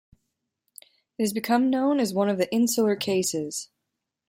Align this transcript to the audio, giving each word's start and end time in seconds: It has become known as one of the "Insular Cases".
It 1.19 1.21
has 1.21 1.31
become 1.31 1.69
known 1.69 1.99
as 1.99 2.11
one 2.11 2.27
of 2.27 2.39
the 2.39 2.51
"Insular 2.51 2.95
Cases". 2.95 3.69